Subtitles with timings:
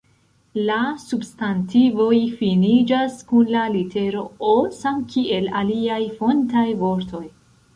[0.67, 7.25] La substantivoj finiĝas kun la litero “O” samkiel aliaj fontaj vortoj.